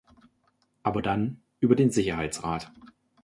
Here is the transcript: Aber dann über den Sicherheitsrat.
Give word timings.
Aber 0.81 1.03
dann 1.03 1.43
über 1.59 1.75
den 1.75 1.91
Sicherheitsrat. 1.91 2.71